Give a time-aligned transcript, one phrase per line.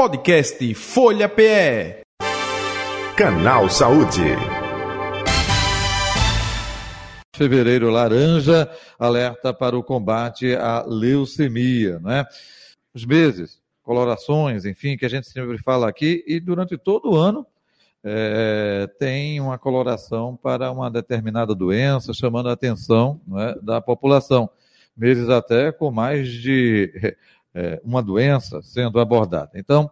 [0.00, 2.00] Podcast Folha PE.
[3.14, 4.24] Canal Saúde.
[7.36, 12.24] Fevereiro Laranja alerta para o combate à leucemia, né?
[12.94, 17.46] Os meses, colorações, enfim, que a gente sempre fala aqui, e durante todo o ano
[18.02, 24.48] é, tem uma coloração para uma determinada doença, chamando a atenção né, da população.
[24.96, 26.90] Meses até com mais de
[27.54, 29.50] é, uma doença sendo abordada.
[29.54, 29.90] Então,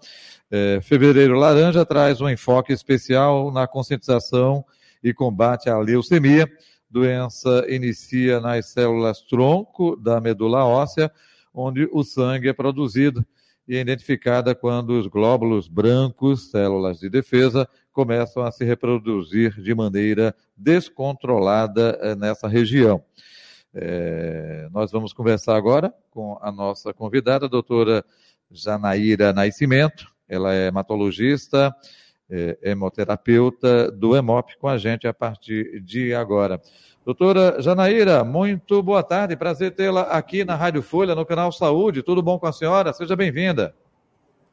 [0.51, 4.65] é, Fevereiro Laranja traz um enfoque especial na conscientização
[5.03, 6.51] e combate à leucemia.
[6.91, 11.11] Doença inicia nas células tronco da medula óssea,
[11.53, 13.25] onde o sangue é produzido
[13.67, 19.75] e é identificada quando os glóbulos brancos, células de defesa, começam a se reproduzir de
[19.75, 23.03] maneira descontrolada é, nessa região.
[23.81, 28.05] É, nós vamos conversar agora com a nossa convidada, a doutora
[28.51, 30.07] Janaíra Nascimento.
[30.29, 31.73] Ela é hematologista,
[32.29, 36.61] é, hemoterapeuta do EMOP com a gente a partir de agora.
[37.05, 42.03] Doutora Janaíra, muito boa tarde, prazer tê-la aqui na Rádio Folha, no canal Saúde.
[42.03, 42.93] Tudo bom com a senhora?
[42.93, 43.75] Seja bem-vinda.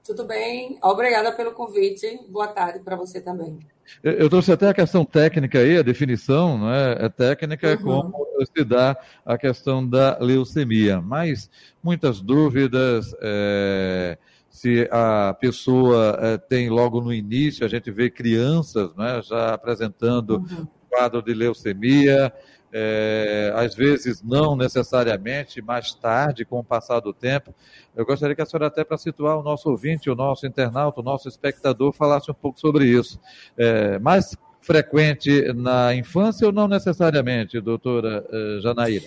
[0.05, 2.19] Tudo bem, obrigada pelo convite.
[2.29, 3.57] Boa tarde para você também.
[4.03, 7.05] Eu trouxe até a questão técnica aí, a definição, é?
[7.05, 8.13] é técnica é como
[8.55, 11.49] se dá a questão da leucemia, mas
[11.83, 13.15] muitas dúvidas.
[13.19, 14.17] É,
[14.49, 20.37] se a pessoa é, tem logo no início, a gente vê crianças né, já apresentando
[20.37, 20.67] uhum.
[20.89, 22.31] quadro de leucemia,
[22.77, 27.55] é, às vezes não necessariamente, mais tarde, com o passar do tempo.
[27.95, 31.03] Eu gostaria que a senhora, até para situar o nosso ouvinte, o nosso internauta, o
[31.03, 33.17] nosso espectador, falasse um pouco sobre isso.
[33.57, 39.05] É, mais frequente na infância ou não necessariamente, doutora uh, Janaíra?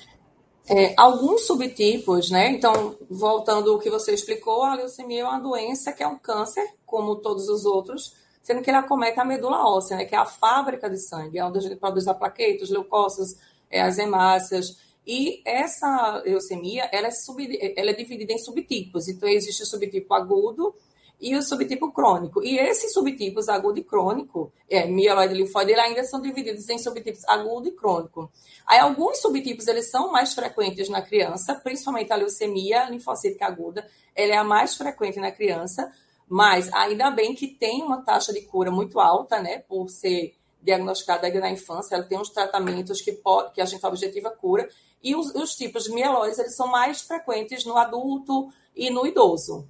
[0.67, 2.51] É, alguns subtipos, né?
[2.51, 6.65] Então, voltando ao que você explicou, a leucemia é uma doença que é um câncer,
[6.87, 10.07] como todos os outros, sendo que ele acomete a medula óssea, né?
[10.07, 13.37] Que é a fábrica de sangue, é onde a gente produz a plaquetas, leucócitos,
[13.71, 14.77] é, as hemácias.
[15.07, 17.43] E essa leucemia, ela é, sub,
[17.77, 19.09] ela é dividida em subtipos.
[19.09, 20.75] Então, existe o subtipo agudo
[21.21, 22.43] e o subtipo crônico.
[22.43, 27.25] E esses subtipos, agudo e crônico, é, mieloide e linfóide, ainda são divididos em subtipos
[27.27, 28.31] agudo e crônico.
[28.67, 34.35] Aí, alguns subtipos, eles são mais frequentes na criança, principalmente a leucemia linfocítica aguda, ela
[34.35, 35.91] é a mais frequente na criança,
[36.29, 41.27] mas ainda bem que tem uma taxa de cura muito alta, né, por ser diagnosticada
[41.27, 44.69] ainda na infância, ela tem uns tratamentos que, pode, que a gente objetiva cura,
[45.03, 49.69] e os, os tipos de mielose eles são mais frequentes no adulto e no idoso.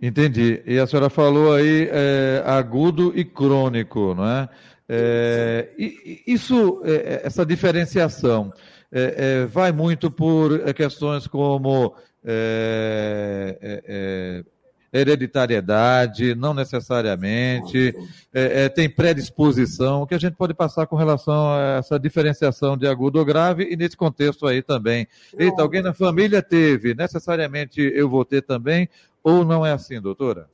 [0.00, 0.62] Entendi.
[0.64, 4.48] E a senhora falou aí é, agudo e crônico, não é?
[4.88, 5.70] é
[6.26, 8.52] isso, é, essa diferenciação,
[8.92, 11.94] é, é, vai muito por questões como
[12.24, 14.44] é,
[14.92, 17.94] hereditariedade, não necessariamente,
[18.32, 22.76] é, é, tem predisposição, o que a gente pode passar com relação a essa diferenciação
[22.76, 25.06] de agudo ou grave e nesse contexto aí também.
[25.38, 28.88] Eita, alguém na família teve, necessariamente eu vou ter também,
[29.22, 30.48] ou não é assim, doutora?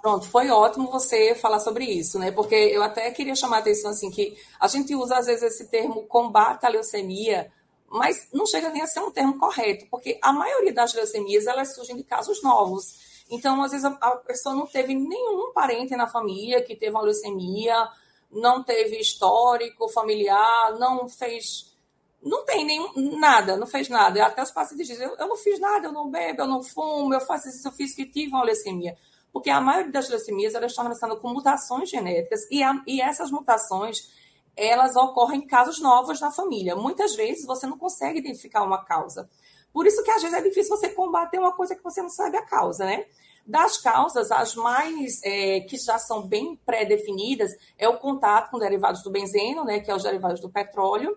[0.00, 2.30] Pronto, foi ótimo você falar sobre isso, né?
[2.30, 5.68] Porque eu até queria chamar a atenção assim que a gente usa às vezes esse
[5.68, 7.52] termo combate à leucemia,
[7.90, 11.74] mas não chega nem a ser um termo correto, porque a maioria das leucemias elas
[11.74, 13.09] surgem de casos novos.
[13.30, 17.88] Então, às vezes, a, pessoa não teve nenhum parente na família que teve uma leucemia,
[18.30, 21.70] não teve histórico familiar, não fez.
[22.22, 24.26] Não tem nenhum, nada, não fez nada.
[24.26, 27.14] Até os pacientes dizem: eu, eu não fiz nada, eu não bebo, eu não fumo,
[27.14, 28.96] eu faço isso, eu fiz que tive uma leucemia.
[29.32, 33.30] Porque a maioria das leucemias elas estão relacionadas com mutações genéticas e, a, e essas
[33.30, 34.10] mutações
[34.56, 36.74] elas ocorrem em casos novos na família.
[36.74, 39.30] Muitas vezes você não consegue identificar uma causa.
[39.72, 42.36] Por isso que às vezes é difícil você combater uma coisa que você não sabe
[42.36, 43.06] a causa, né?
[43.46, 49.02] Das causas, as mais é, que já são bem pré-definidas é o contato com derivados
[49.02, 51.16] do benzeno, né, que é os derivados do petróleo,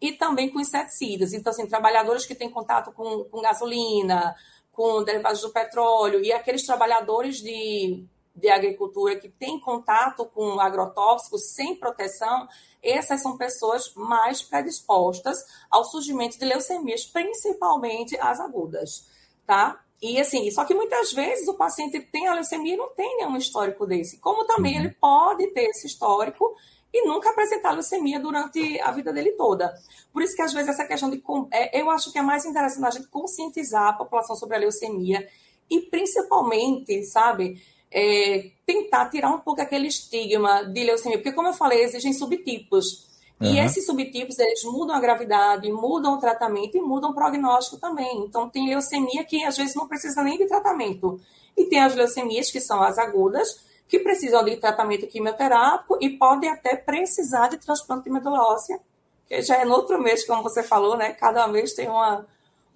[0.00, 1.32] e também com inseticidas.
[1.32, 4.34] Então, assim, trabalhadores que têm contato com, com gasolina,
[4.72, 11.54] com derivados do petróleo, e aqueles trabalhadores de de agricultura que tem contato com agrotóxicos
[11.54, 12.46] sem proteção,
[12.86, 15.38] essas são pessoas mais predispostas
[15.70, 19.06] ao surgimento de leucemias, principalmente as agudas,
[19.46, 19.80] tá?
[20.00, 23.36] E assim, só que muitas vezes o paciente tem a leucemia e não tem nenhum
[23.36, 24.18] histórico desse.
[24.18, 24.84] Como também uhum.
[24.84, 26.54] ele pode ter esse histórico
[26.92, 29.74] e nunca apresentar leucemia durante a vida dele toda.
[30.12, 32.86] Por isso que às vezes essa questão de é, eu acho que é mais interessante
[32.86, 35.26] a gente conscientizar a população sobre a leucemia
[35.68, 37.60] e principalmente, sabe,
[37.90, 43.06] é, tentar tirar um pouco aquele estigma de leucemia, porque como eu falei, existem subtipos.
[43.40, 43.48] Uhum.
[43.48, 48.24] E esses subtipos, eles mudam a gravidade, mudam o tratamento e mudam o prognóstico também.
[48.24, 51.20] Então, tem leucemia que às vezes não precisa nem de tratamento.
[51.56, 56.50] E tem as leucemias, que são as agudas, que precisam de tratamento quimioterápico e podem
[56.50, 58.80] até precisar de transplante de medula óssea,
[59.28, 61.12] que já é no outro mês, como você falou, né?
[61.12, 62.26] Cada mês tem uma,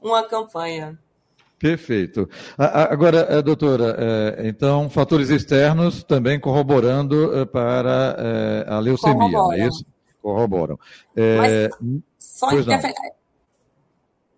[0.01, 0.99] uma campanha.
[1.61, 2.27] Perfeito.
[2.57, 9.67] Agora, eh, doutora, eh, então, fatores externos também corroborando eh, para a leucemia, não é
[9.67, 9.85] isso?
[10.23, 10.79] Corroboram.
[11.15, 11.69] Mas,
[12.19, 12.95] só interfer...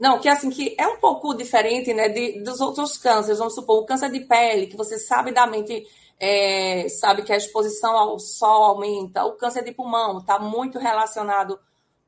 [0.01, 3.39] Não, que assim, que é um pouco diferente né, de, dos outros cânceres.
[3.39, 5.87] Vamos supor, o câncer de pele, que você sabidamente
[6.19, 9.25] é, sabe que a exposição ao sol aumenta.
[9.25, 11.57] O câncer de pulmão está muito relacionado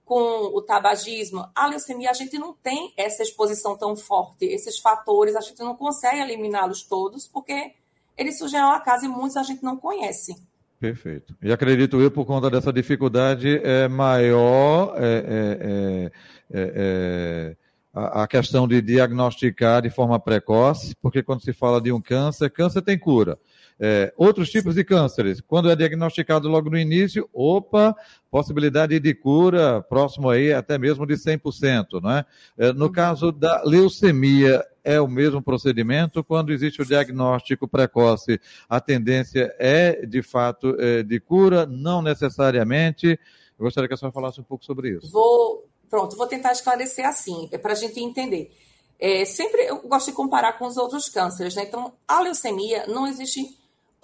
[0.05, 1.49] com o tabagismo.
[1.55, 4.45] A leucemia, a gente não tem essa exposição tão forte.
[4.45, 7.73] Esses fatores, a gente não consegue eliminá-los todos, porque
[8.17, 10.37] eles surgem ao acaso e muitos a gente não conhece.
[10.79, 11.35] Perfeito.
[11.43, 16.13] E acredito eu, por conta dessa dificuldade, é maior é, é, é,
[16.53, 17.57] é, é
[17.95, 22.83] a, questão de diagnosticar de forma precoce, porque quando se fala de um câncer, câncer
[22.83, 23.39] tem cura.
[23.79, 27.95] É, outros tipos de cânceres, quando é diagnosticado logo no início, opa,
[28.31, 32.25] possibilidade de cura próximo aí até mesmo de 100%, não é?
[32.57, 32.93] é no uhum.
[32.93, 36.23] caso da leucemia, é o mesmo procedimento?
[36.23, 41.67] Quando existe o diagnóstico precoce, a tendência é, de fato, é, de cura?
[41.67, 43.19] Não necessariamente.
[43.59, 45.11] Eu gostaria que a senhora falasse um pouco sobre isso.
[45.11, 48.53] Vou, Pronto, vou tentar esclarecer assim, é para a gente entender.
[48.99, 51.63] É, sempre eu gosto de comparar com os outros cânceres, né?
[51.63, 53.41] Então, a leucemia não existe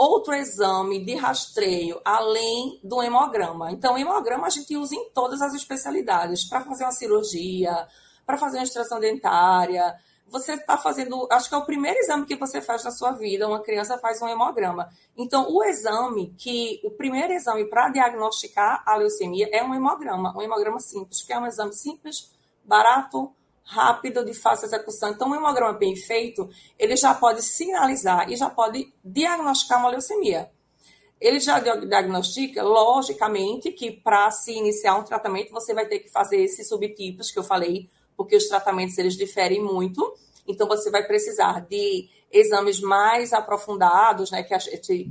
[0.01, 3.71] outro exame de rastreio além do hemograma.
[3.71, 7.87] Então, hemograma a gente usa em todas as especialidades, para fazer uma cirurgia,
[8.25, 9.95] para fazer uma extração dentária,
[10.31, 13.49] você está fazendo, acho que é o primeiro exame que você faz na sua vida,
[13.49, 14.89] uma criança faz um hemograma.
[15.17, 20.41] Então, o exame que, o primeiro exame para diagnosticar a leucemia é um hemograma, um
[20.41, 22.31] hemograma simples, que é um exame simples,
[22.65, 23.35] barato,
[23.71, 25.11] rápido, de fácil execução.
[25.11, 30.51] Então, um hemograma bem feito, ele já pode sinalizar e já pode diagnosticar uma leucemia.
[31.21, 36.39] Ele já diagnostica, logicamente, que para se iniciar um tratamento, você vai ter que fazer
[36.39, 40.15] esses subtipos que eu falei, porque os tratamentos eles diferem muito.
[40.49, 45.09] Então você vai precisar de exames mais aprofundados, né, que a gente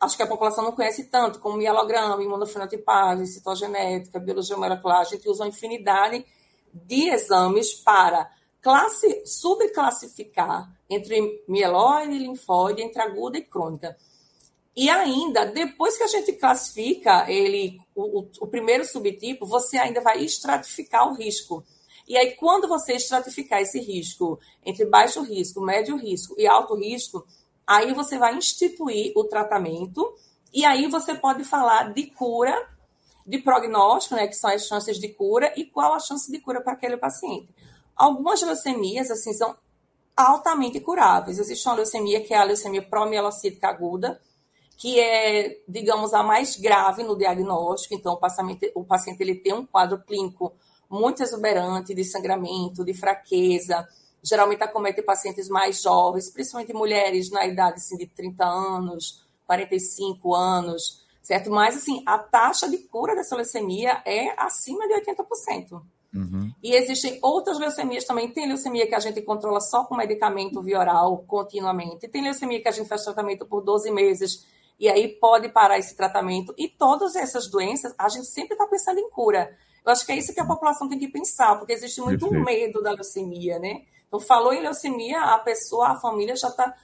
[0.00, 5.00] acho que a população não conhece tanto, como mielograma, imunofenotipagem, citogenética, biologia molecular.
[5.00, 6.24] A gente usa uma infinidade
[6.72, 8.30] de exames para
[8.60, 13.96] classe, subclassificar entre mieloide e linfóide, entre aguda e crônica.
[14.76, 20.00] E ainda, depois que a gente classifica ele, o, o, o primeiro subtipo, você ainda
[20.00, 21.64] vai estratificar o risco.
[22.06, 27.26] E aí, quando você estratificar esse risco entre baixo risco, médio risco e alto risco,
[27.66, 30.14] aí você vai instituir o tratamento
[30.54, 32.56] e aí você pode falar de cura,
[33.28, 36.62] de prognóstico, né, que são as chances de cura e qual a chance de cura
[36.62, 37.54] para aquele paciente.
[37.94, 39.54] Algumas leucemias, assim, são
[40.16, 41.38] altamente curáveis.
[41.38, 44.18] Existe uma leucemia que é a leucemia promielocítica aguda,
[44.78, 47.94] que é, digamos, a mais grave no diagnóstico.
[47.94, 50.54] Então, o paciente, o paciente ele tem um quadro clínico
[50.88, 53.86] muito exuberante de sangramento, de fraqueza.
[54.22, 61.06] Geralmente acomete pacientes mais jovens, principalmente mulheres na idade assim, de 30 anos, 45 anos,
[61.28, 61.50] certo?
[61.50, 65.82] Mas, assim, a taxa de cura dessa leucemia é acima de 80%.
[66.14, 66.50] Uhum.
[66.62, 68.30] E existem outras leucemias também.
[68.30, 72.08] Tem leucemia que a gente controla só com medicamento via oral, continuamente.
[72.08, 74.46] Tem leucemia que a gente faz tratamento por 12 meses
[74.80, 76.54] e aí pode parar esse tratamento.
[76.56, 79.54] E todas essas doenças, a gente sempre está pensando em cura.
[79.84, 82.44] Eu acho que é isso que a população tem que pensar, porque existe muito Perfeito.
[82.46, 83.82] medo da leucemia, né?
[84.06, 86.74] Então, falou em leucemia, a pessoa, a família já está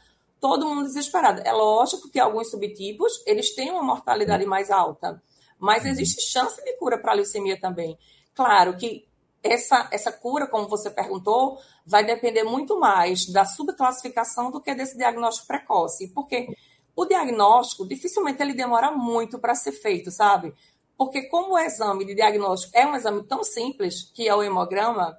[0.44, 1.40] todo mundo desesperado.
[1.42, 5.22] É lógico que alguns subtipos, eles têm uma mortalidade mais alta,
[5.58, 5.88] mas uhum.
[5.88, 7.98] existe chance de cura para a leucemia também.
[8.34, 9.08] Claro que
[9.42, 14.98] essa, essa cura, como você perguntou, vai depender muito mais da subclassificação do que desse
[14.98, 16.54] diagnóstico precoce, porque
[16.94, 20.52] o diagnóstico dificilmente ele demora muito para ser feito, sabe?
[20.94, 25.18] Porque como o exame de diagnóstico é um exame tão simples, que é o hemograma,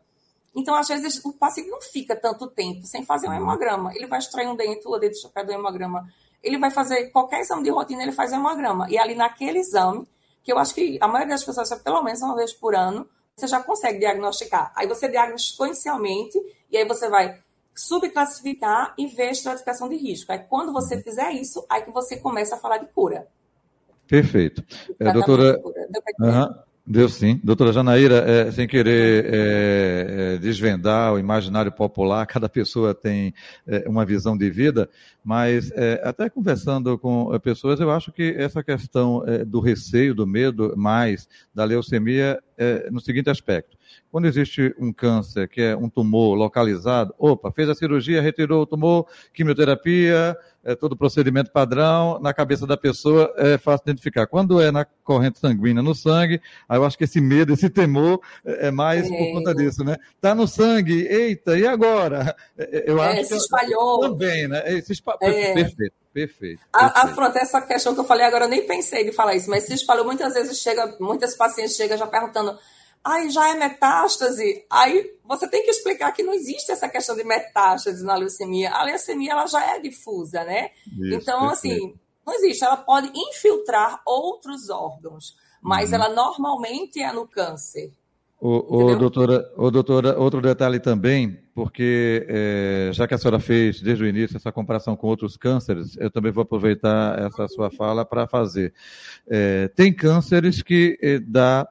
[0.56, 3.38] então às vezes o paciente não fica tanto tempo sem fazer um uhum.
[3.38, 3.94] hemograma.
[3.94, 5.14] Ele vai extrair um dente, o dedo
[5.46, 6.08] do hemograma.
[6.42, 8.90] Ele vai fazer qualquer exame de rotina, ele faz hemograma.
[8.90, 10.08] E ali naquele exame,
[10.44, 13.48] que eu acho que a maioria das pessoas, pelo menos uma vez por ano, você
[13.48, 14.72] já consegue diagnosticar.
[14.76, 16.40] Aí você diagnostica inicialmente,
[16.72, 17.40] e aí você vai
[17.76, 20.32] subclassificar e ver a estratificação de risco.
[20.32, 21.02] Aí quando você uhum.
[21.02, 23.28] fizer isso, aí que você começa a falar de cura.
[24.08, 24.64] Perfeito.
[25.00, 25.60] É, doutora.
[26.20, 26.65] Uhum.
[26.88, 27.40] Deu sim.
[27.44, 33.34] Doutora Janaíra, é, sem querer é, é, desvendar o imaginário popular, cada pessoa tem
[33.66, 34.88] é, uma visão de vida,
[35.24, 40.28] mas é, até conversando com é, pessoas, eu acho que essa questão do receio, do
[40.28, 43.78] medo mais da leucemia é, no seguinte aspecto.
[44.12, 48.66] Quando existe um câncer, que é um tumor localizado, opa, fez a cirurgia, retirou o
[48.66, 54.26] tumor, quimioterapia, é, todo o procedimento padrão, na cabeça da pessoa é fácil identificar.
[54.26, 58.20] Quando é na corrente sanguínea, no sangue, aí eu acho que esse medo, esse temor
[58.44, 59.18] é, é mais é.
[59.18, 59.98] por conta disso, né?
[60.20, 62.36] Tá no sangue, eita, e agora?
[62.58, 64.00] É, é, eu acho se espalhou.
[64.00, 64.82] Que também, né?
[64.82, 65.20] Se espalhou.
[65.20, 66.05] Perfeito.
[66.16, 66.62] Perfeito.
[66.72, 69.50] A, a, pronto, essa questão que eu falei agora, eu nem pensei de falar isso,
[69.50, 72.58] mas se espalhou muitas vezes, chega, muitas pacientes chegam já perguntando,
[73.04, 74.66] ai, já é metástase?
[74.70, 78.72] Aí você tem que explicar que não existe essa questão de metástase na leucemia.
[78.72, 80.70] A leucemia, ela já é difusa, né?
[80.88, 81.94] Isso, então, assim,
[82.26, 82.64] não existe.
[82.64, 85.96] Ela pode infiltrar outros órgãos, mas uhum.
[85.96, 87.92] ela normalmente é no câncer.
[88.40, 93.82] O, o, doutora, o doutora, outro detalhe também, porque é, já que a senhora fez
[93.82, 98.06] desde o início essa comparação com outros cânceres, eu também vou aproveitar essa sua fala
[98.06, 98.74] para fazer.
[99.28, 101.68] É, tem cânceres que é, dá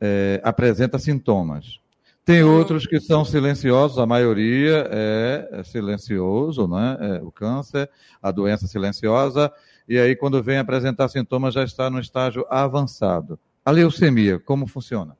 [0.00, 1.80] é, apresenta sintomas.
[2.24, 2.56] Tem hum.
[2.56, 6.96] outros que são silenciosos, a maioria é, é silencioso, né?
[7.00, 7.90] É o câncer,
[8.22, 9.50] a doença silenciosa,
[9.88, 13.38] e aí quando vem apresentar sintomas já está no estágio avançado.
[13.64, 15.16] A leucemia, como funciona?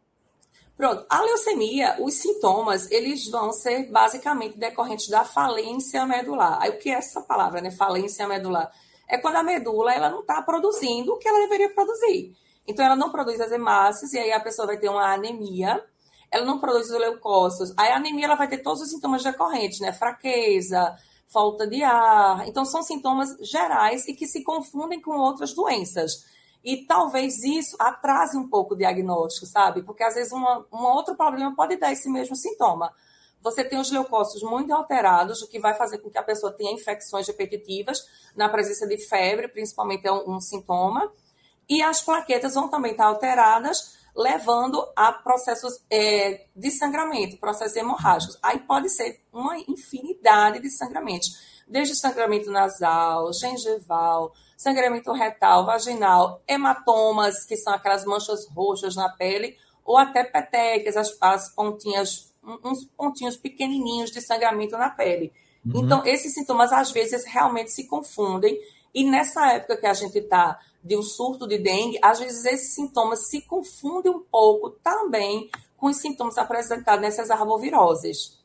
[0.78, 6.56] Pronto, a leucemia, os sintomas, eles vão ser basicamente decorrentes da falência medular.
[6.62, 7.72] Aí o que é essa palavra, né?
[7.72, 8.70] Falência medular?
[9.08, 12.32] É quando a medula ela não está produzindo o que ela deveria produzir.
[12.64, 15.84] Então, ela não produz as hemácias, e aí a pessoa vai ter uma anemia.
[16.30, 17.74] Ela não produz os leucócitos.
[17.76, 19.92] Aí a anemia ela vai ter todos os sintomas decorrentes, né?
[19.92, 20.94] Fraqueza,
[21.26, 22.46] falta de ar.
[22.46, 26.24] Então, são sintomas gerais e que se confundem com outras doenças.
[26.64, 29.82] E talvez isso atrase um pouco o diagnóstico, sabe?
[29.82, 32.92] Porque às vezes uma, um outro problema pode dar esse mesmo sintoma.
[33.40, 36.72] Você tem os leucócitos muito alterados, o que vai fazer com que a pessoa tenha
[36.72, 37.98] infecções repetitivas,
[38.36, 41.12] na presença de febre, principalmente é um, um sintoma
[41.68, 48.38] e as plaquetas vão também estar alteradas, levando a processos é, de sangramento, processos hemorrágicos.
[48.42, 51.28] Aí pode ser uma infinidade de sangramentos,
[51.68, 59.56] desde sangramento nasal, gengival, sangramento retal, vaginal, hematomas, que são aquelas manchas roxas na pele,
[59.84, 62.34] ou até petecas, as, as pontinhas,
[62.64, 65.32] uns pontinhos pequenininhos de sangramento na pele.
[65.64, 65.84] Uhum.
[65.84, 68.58] Então, esses sintomas às vezes realmente se confundem,
[68.92, 72.74] e nessa época que a gente está de um surto de dengue, às vezes esses
[72.74, 78.38] sintomas se confundem um pouco também com os sintomas apresentados nessas arboviroses.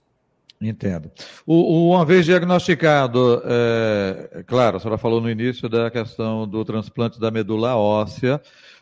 [0.67, 1.12] Entendo.
[1.46, 7.20] O, uma vez diagnosticado, é, claro, a senhora falou no início da questão do transplante
[7.20, 8.41] da medula óssea,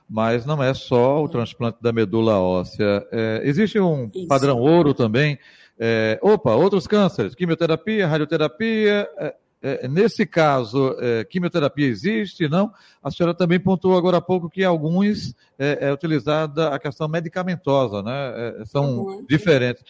[0.09, 3.07] mas não é só o transplante da medula óssea.
[3.11, 4.27] É, existe um Isso.
[4.27, 5.39] padrão ouro também.
[5.79, 12.73] É, opa, outros cânceres, quimioterapia, radioterapia, é, é, nesse caso, é, quimioterapia existe, não?
[13.01, 18.65] A senhora também pontuou agora há pouco que alguns é, utilizada a questão medicamentosa, né?
[18.65, 19.25] São uhum.
[19.27, 19.83] diferentes.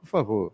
[0.00, 0.52] Por favor.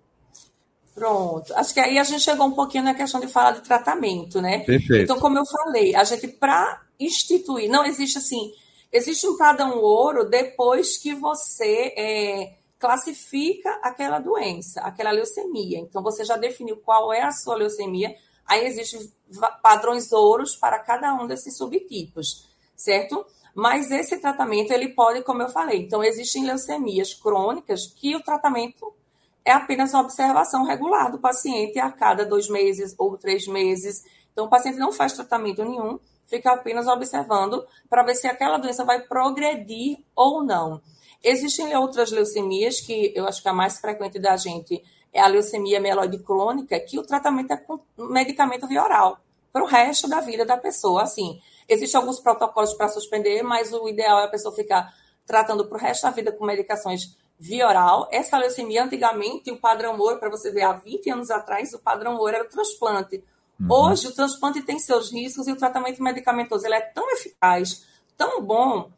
[0.95, 1.55] Pronto.
[1.55, 4.61] Acho que aí a gente chegou um pouquinho na questão de falar de tratamento, né?
[4.61, 5.05] Perfeito.
[5.05, 8.53] Então, como eu falei, a gente, para instituir, não existe assim,
[8.93, 15.79] existe um padrão ouro depois que você é, classifica aquela doença, aquela leucemia.
[15.79, 18.15] Então, você já definiu qual é a sua leucemia,
[18.47, 19.11] Aí existem
[19.63, 23.25] padrões ouros para cada um desses subtipos, certo?
[23.55, 28.93] Mas esse tratamento, ele pode, como eu falei, então existem leucemias crônicas que o tratamento
[29.45, 34.05] é apenas uma observação regular do paciente a cada dois meses ou três meses.
[34.33, 38.85] Então, o paciente não faz tratamento nenhum, fica apenas observando para ver se aquela doença
[38.85, 40.81] vai progredir ou não.
[41.23, 44.83] Existem outras leucemias que eu acho que a mais frequente da gente
[45.13, 49.19] é a leucemia mieloide crônica, que o tratamento é com medicamento via oral,
[49.53, 51.03] para o resto da vida da pessoa.
[51.03, 54.93] Assim, existem alguns protocolos para suspender, mas o ideal é a pessoa ficar
[55.27, 58.09] tratando para o resto da vida com medicações via oral.
[58.11, 62.17] Essa leucemia, antigamente, o padrão ouro, para você ver, há 20 anos atrás, o padrão
[62.17, 63.23] ouro era o transplante.
[63.61, 63.67] Uhum.
[63.71, 67.85] Hoje, o transplante tem seus riscos e o tratamento medicamentoso ele é tão eficaz,
[68.17, 68.91] tão bom,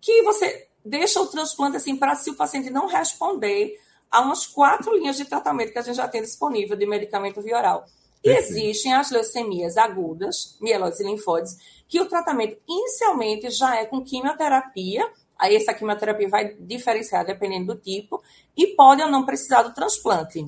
[0.00, 3.80] que você deixa o transplante assim para se o paciente não responder,
[4.10, 7.56] há umas quatro linhas de tratamento que a gente já tem disponível de medicamento via
[7.56, 7.86] oral.
[8.24, 11.56] E existem as leucemias agudas, mieloides e linfóides,
[11.88, 17.80] que o tratamento inicialmente já é com quimioterapia, aí essa quimioterapia vai diferenciar dependendo do
[17.80, 18.22] tipo,
[18.56, 20.44] e pode ou não precisar do transplante.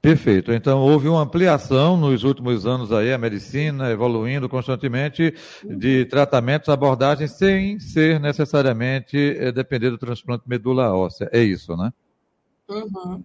[0.00, 0.52] Perfeito.
[0.52, 5.34] Então, houve uma ampliação nos últimos anos aí, a medicina evoluindo constantemente
[5.64, 11.28] de tratamentos, abordagens, sem ser necessariamente é, depender do transplante medula óssea.
[11.32, 11.92] É isso, né?
[12.68, 13.24] Uhum.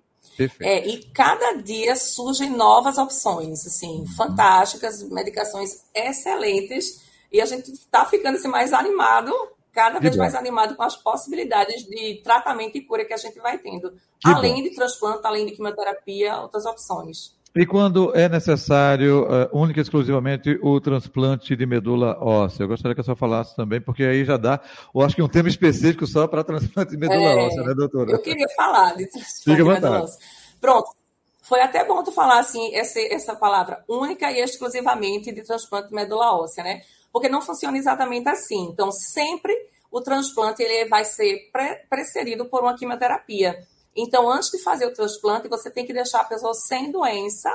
[0.59, 4.07] É, e cada dia surgem novas opções, assim, uhum.
[4.07, 9.31] fantásticas, medicações excelentes, e a gente está ficando assim, mais animado
[9.73, 13.57] cada vez mais animado com as possibilidades de tratamento e cura que a gente vai
[13.57, 13.91] tendo.
[14.19, 14.63] Que além bom.
[14.63, 17.35] de transplante, além de quimioterapia, outras opções.
[17.53, 22.63] E quando é necessário, uh, única e exclusivamente, o transplante de medula óssea?
[22.63, 24.61] Eu gostaria que a senhora falasse também, porque aí já dá,
[24.95, 28.11] eu acho que um tema específico só para transplante de medula é, óssea, né, doutora?
[28.11, 30.19] Eu queria falar de transplante de medula óssea.
[30.61, 30.95] Pronto.
[31.41, 35.93] Foi até bom tu falar, assim, essa, essa palavra única e exclusivamente de transplante de
[35.95, 36.81] medula óssea, né?
[37.11, 38.69] Porque não funciona exatamente assim.
[38.71, 39.53] Então, sempre
[39.91, 43.67] o transplante ele vai ser pre precedido por uma quimioterapia.
[43.95, 47.49] Então, antes de fazer o transplante, você tem que deixar a pessoa sem doença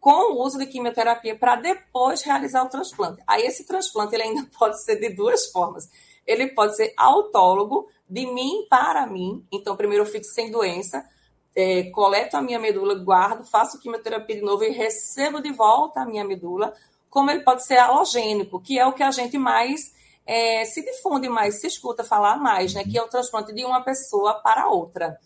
[0.00, 3.22] com o uso de quimioterapia para depois realizar o transplante.
[3.26, 5.88] Aí esse transplante ele ainda pode ser de duas formas.
[6.26, 9.44] Ele pode ser autólogo, de mim para mim.
[9.50, 11.02] Então, primeiro eu fico sem doença,
[11.54, 16.06] é, coleto a minha medula, guardo, faço quimioterapia de novo e recebo de volta a
[16.06, 16.74] minha medula.
[17.12, 19.92] Como ele pode ser halogênico, que é o que a gente mais
[20.26, 22.84] é, se difunde mais, se escuta falar mais, né?
[22.84, 25.18] Que é o transplante de uma pessoa para outra.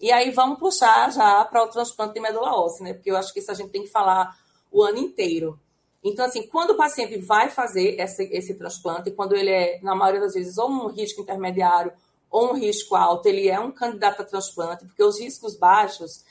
[0.00, 2.94] E aí vamos puxar já para o transplante de medula óssea, né?
[2.94, 4.34] Porque eu acho que isso a gente tem que falar
[4.72, 5.60] o ano inteiro.
[6.02, 10.22] Então, assim, quando o paciente vai fazer esse, esse transplante, quando ele é, na maioria
[10.22, 11.92] das vezes, ou um risco intermediário
[12.30, 16.24] ou um risco alto, ele é um candidato a transplante, porque os riscos baixos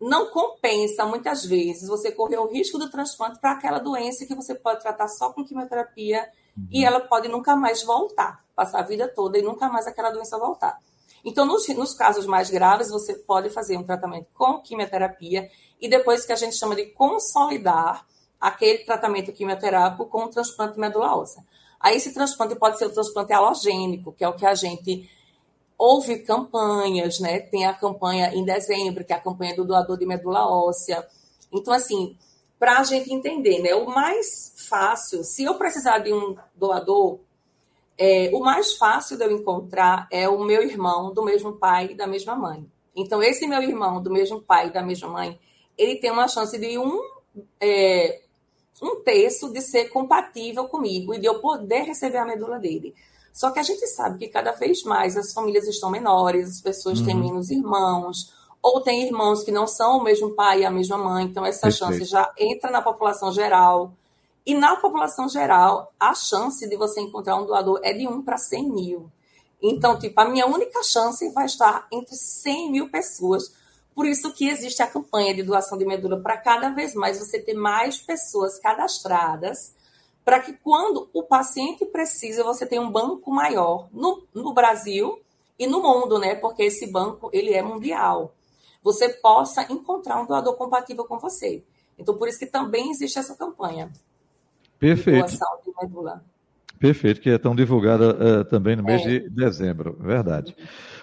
[0.00, 4.54] não compensa, muitas vezes, você correr o risco do transplante para aquela doença que você
[4.54, 6.66] pode tratar só com quimioterapia uhum.
[6.70, 10.38] e ela pode nunca mais voltar, passar a vida toda e nunca mais aquela doença
[10.38, 10.78] voltar.
[11.24, 15.48] Então, nos, nos, casos mais graves, você pode fazer um tratamento com quimioterapia
[15.80, 18.06] e depois que a gente chama de consolidar
[18.38, 21.42] aquele tratamento quimioterápico com o transplante medula óssea.
[21.80, 25.08] Aí esse transplante pode ser o transplante halogênico, que é o que a gente
[25.78, 27.40] ouve campanhas, né?
[27.40, 31.06] Tem a campanha em dezembro, que é a campanha do doador de medula óssea.
[31.52, 32.16] Então, assim,
[32.58, 33.74] para a gente entender, né?
[33.74, 37.18] O mais fácil, se eu precisar de um doador
[37.96, 41.94] é, o mais fácil de eu encontrar é o meu irmão do mesmo pai e
[41.94, 42.66] da mesma mãe.
[42.94, 45.38] Então, esse meu irmão do mesmo pai e da mesma mãe,
[45.76, 47.00] ele tem uma chance de um,
[47.60, 48.20] é,
[48.82, 52.94] um terço de ser compatível comigo e de eu poder receber a medula dele.
[53.34, 57.00] Só que a gente sabe que cada vez mais as famílias estão menores, as pessoas
[57.00, 57.04] uhum.
[57.04, 58.32] têm menos irmãos,
[58.62, 61.62] ou têm irmãos que não são o mesmo pai e a mesma mãe, então essa
[61.62, 61.98] Perfeito.
[61.98, 63.92] chance já entra na população geral.
[64.46, 68.38] E na população geral, a chance de você encontrar um doador é de 1 para
[68.38, 69.10] 100 mil.
[69.60, 73.52] Então, tipo, a minha única chance vai estar entre 100 mil pessoas.
[73.94, 77.40] Por isso que existe a campanha de doação de medula para cada vez mais você
[77.40, 79.74] ter mais pessoas cadastradas,
[80.24, 85.20] para que quando o paciente precisa, você tenha um banco maior no, no Brasil
[85.58, 86.34] e no mundo, né?
[86.34, 88.34] Porque esse banco ele é mundial.
[88.82, 91.62] Você possa encontrar um doador compatível com você.
[91.98, 93.92] Então, por isso que também existe essa campanha.
[94.78, 95.26] Perfeito.
[95.64, 96.24] de medula.
[96.78, 99.06] Perfeito, que é tão divulgada uh, também no mês é.
[99.08, 100.54] de dezembro, verdade.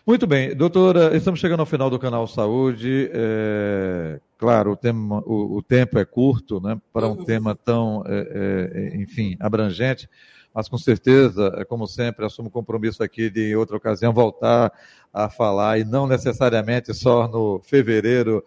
[0.06, 3.10] Muito bem, doutora, estamos chegando ao final do canal Saúde.
[3.14, 7.24] É, claro, o, tema, o, o, tempo é curto, né, para um uhum.
[7.24, 10.10] tema tão, é, enfim, abrangente,
[10.54, 14.74] mas com certeza, como sempre, assumo o compromisso aqui de, em outra ocasião, voltar
[15.14, 18.44] a falar, e não necessariamente só no fevereiro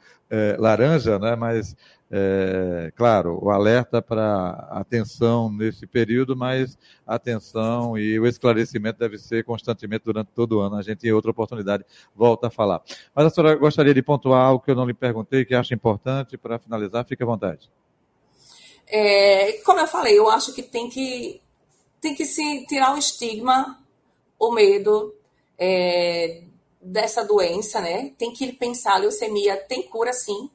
[0.59, 1.77] laranja, né, mas
[2.11, 9.45] é, claro, o alerta para atenção nesse período, mas atenção e o esclarecimento deve ser
[9.45, 10.77] constantemente durante todo o ano.
[10.77, 12.83] A gente, em outra oportunidade, volta a falar.
[13.15, 16.37] Mas a senhora gostaria de pontuar algo que eu não lhe perguntei, que acha importante
[16.37, 17.05] para finalizar?
[17.05, 17.71] Fique à vontade.
[18.87, 21.41] É, como eu falei, eu acho que tem que,
[22.01, 23.83] tem que se tirar o estigma,
[24.39, 25.15] o medo
[25.59, 26.43] é,
[26.81, 28.13] dessa doença, né?
[28.19, 30.51] Tem que pensar, a leucemia tem cura sim,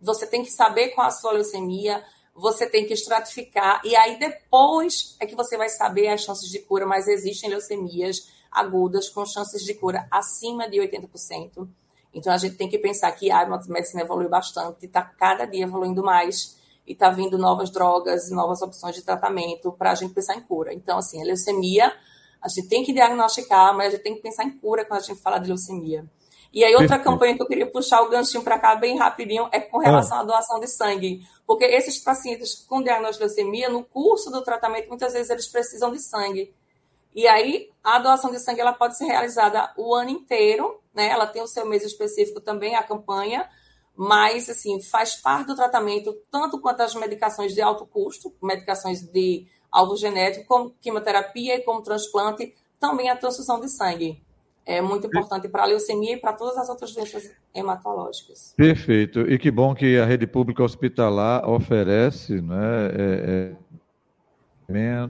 [0.00, 2.04] você tem que saber qual a sua leucemia,
[2.34, 6.58] você tem que estratificar, e aí depois é que você vai saber as chances de
[6.58, 11.66] cura, mas existem leucemias agudas com chances de cura acima de 80%.
[12.12, 16.02] Então a gente tem que pensar que a medicina evoluiu bastante, está cada dia evoluindo
[16.02, 16.56] mais,
[16.86, 20.72] e está vindo novas drogas, novas opções de tratamento para a gente pensar em cura.
[20.72, 21.92] Então, assim, a leucemia,
[22.40, 25.02] a gente tem que diagnosticar, mas a gente tem que pensar em cura quando a
[25.02, 26.08] gente fala de leucemia.
[26.56, 29.60] E aí, outra campanha que eu queria puxar o ganchinho para cá bem rapidinho é
[29.60, 30.20] com relação ah.
[30.22, 31.20] à doação de sangue.
[31.46, 35.92] Porque esses pacientes com diagnóstico de leucemia, no curso do tratamento, muitas vezes eles precisam
[35.92, 36.54] de sangue.
[37.14, 41.10] E aí, a doação de sangue ela pode ser realizada o ano inteiro, né?
[41.10, 43.46] Ela tem o seu mês específico também, a campanha,
[43.94, 49.46] mas, assim, faz parte do tratamento, tanto quanto as medicações de alto custo, medicações de
[49.70, 54.24] alvo genético, como quimioterapia e como transplante, também a transfusão de sangue
[54.66, 58.52] é muito importante para a leucemia e para todas as outras doenças hematológicas.
[58.56, 59.20] Perfeito.
[59.20, 63.56] E que bom que a rede pública hospitalar oferece né, é,
[64.68, 65.08] é,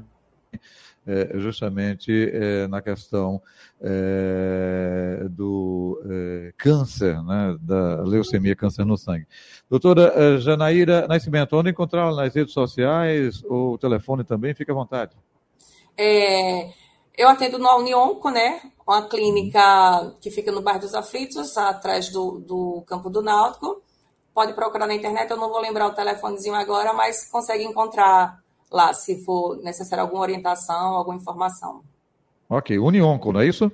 [1.07, 3.41] é, justamente é, na questão
[3.81, 9.27] é, do é, câncer, né, da leucemia, câncer no sangue.
[9.71, 15.17] Doutora Janaíra Nascimento, onde encontrá-la nas redes sociais ou telefone também, fique à vontade.
[17.17, 18.61] Eu atendo no Unionco, né?
[18.87, 23.83] Uma clínica que fica no bairro dos Aflitos, atrás do, do Campo do Náutico.
[24.33, 28.39] Pode procurar na internet, eu não vou lembrar o telefonezinho agora, mas consegue encontrar
[28.71, 31.83] lá se for necessário alguma orientação, alguma informação.
[32.49, 33.73] Ok, Unionco, não é isso?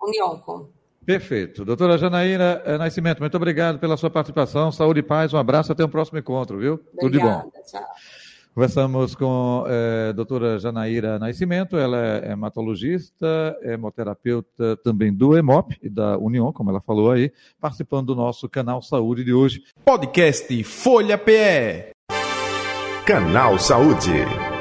[0.00, 0.70] Unionco.
[1.04, 1.64] Perfeito.
[1.64, 4.72] Doutora Janaína eh, Nascimento, muito obrigado pela sua participação.
[4.72, 6.74] Saúde e paz, um abraço, até o próximo encontro, viu?
[6.74, 7.50] Obrigada, Tudo de bom.
[7.64, 7.84] Tchau.
[8.56, 15.90] Conversamos com a eh, doutora Janaíra Nascimento, ela é hematologista, hemoterapeuta também do EMOP e
[15.90, 19.62] da União, como ela falou aí, participando do nosso canal Saúde de hoje.
[19.84, 21.92] Podcast Folha PE.
[23.04, 24.55] Canal Saúde.